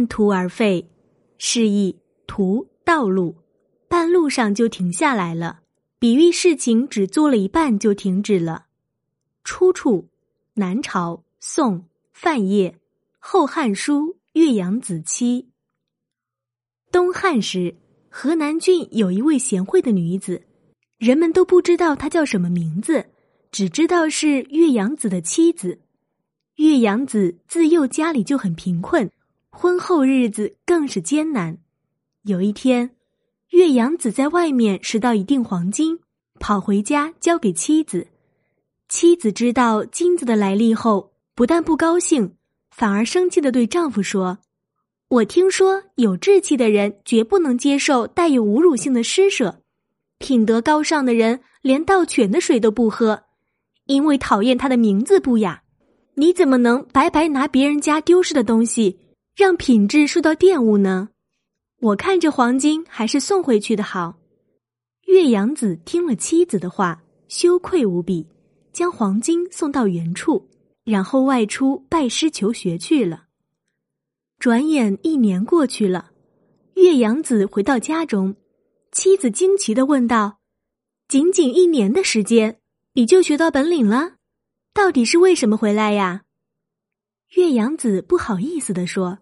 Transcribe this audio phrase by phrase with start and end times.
[0.00, 0.88] 半途而废，
[1.36, 1.94] 示意
[2.26, 3.36] 途道路，
[3.86, 5.60] 半路上就停下来了，
[5.98, 8.64] 比喻事情只做了一半就停止了。
[9.44, 10.08] 出处：
[10.54, 11.84] 南朝宋
[12.14, 12.70] 范晔
[13.18, 15.42] 《后汉书·岳阳子期》。
[16.90, 17.76] 东汉时，
[18.08, 20.44] 河南郡有一位贤惠的女子，
[20.96, 23.04] 人们都不知道她叫什么名字，
[23.50, 25.78] 只知道是岳阳子的妻子。
[26.54, 29.10] 岳阳子自幼家里就很贫困，
[29.50, 31.58] 婚后日子更是艰难。
[32.22, 32.90] 有一天，
[33.50, 35.98] 岳阳子在外面拾到一锭黄金，
[36.38, 38.06] 跑回家交给妻子。
[38.88, 42.34] 妻子知道金子的来历后，不但不高兴，
[42.70, 44.38] 反而生气的对丈夫说
[45.08, 49.62] ：“我听说有志气的人绝不能接受带有侮辱性的施舍，
[50.18, 53.24] 品德高尚的人连倒泉的水都不喝，
[53.86, 55.62] 因为讨厌他的名字不雅。”
[56.14, 58.98] 你怎么能白白拿别人家丢失的东西，
[59.34, 61.08] 让品质受到玷污呢？
[61.80, 64.18] 我看这黄金还是送回去的好。
[65.06, 68.26] 岳阳子听了妻子的话，羞愧无比，
[68.72, 70.48] 将黄金送到原处，
[70.84, 73.24] 然后外出拜师求学去了。
[74.38, 76.10] 转眼一年过去了，
[76.74, 78.36] 岳阳子回到家中，
[78.92, 80.38] 妻子惊奇的问道
[81.08, 82.60] ：“仅仅一年的时间，
[82.92, 84.16] 你就学到本领了？”
[84.72, 86.22] 到底是为什么回来呀？
[87.36, 89.18] 岳阳子不好意思的说：“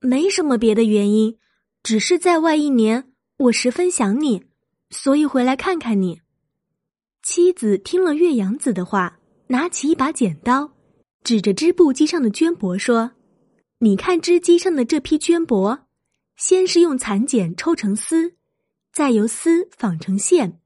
[0.00, 1.38] 没什么别的原因，
[1.82, 4.44] 只是在外一年，我十分想你，
[4.90, 6.20] 所以回来看看你。”
[7.22, 10.74] 妻子听了岳阳子的话，拿起一把剪刀，
[11.22, 13.12] 指着织布机上的绢帛说
[13.78, 15.82] ：“你看织机上的这批绢帛，
[16.36, 18.34] 先是用蚕茧抽成丝，
[18.92, 20.60] 再由丝纺成线，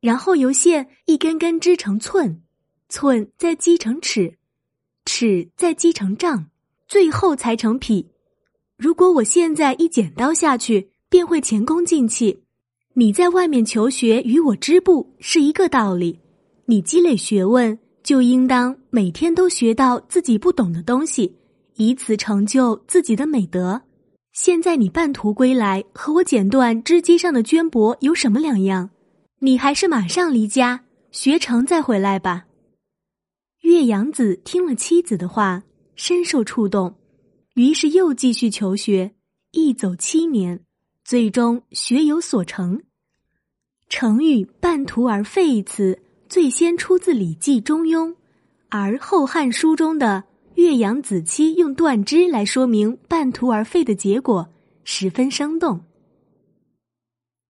[0.00, 2.42] 然后由线一根根织成寸。”
[2.88, 4.36] 寸再积成尺，
[5.22, 6.46] 尺再积成丈，
[6.88, 8.08] 最后才成匹。
[8.76, 12.42] 如果我现在一剪刀下去，便会前功尽弃。
[12.94, 16.18] 你在外面求学，与我织布是一个道理。
[16.64, 21.36] 你积累学问，就应当每天都学到自己不懂的东西，
[21.76, 23.80] 以此成就自己的美德。
[24.32, 28.90] 现在你半途归来，和我剪断织机上的绢帛有什么两样？
[29.38, 30.80] 你还是马上离家
[31.12, 32.46] 学成再回来吧。
[33.72, 35.62] 岳阳子听了妻子的话，
[35.94, 36.94] 深受触动，
[37.54, 39.10] 于是又继续求学，
[39.52, 40.60] 一走七年，
[41.06, 42.82] 最终学有所成。
[43.88, 48.08] 成语“半途而废”一词，最先出自《礼记·中庸》，
[48.68, 50.22] 而《后汉书》中的
[50.56, 54.46] 岳阳子期用断肢来说明半途而废的结果，
[54.84, 55.82] 十分生动。